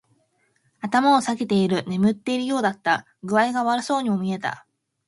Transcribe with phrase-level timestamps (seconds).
[0.79, 1.83] 頭を下げている。
[1.85, 3.05] 眠っているようだった。
[3.21, 4.65] 具合が悪そうにも見えた。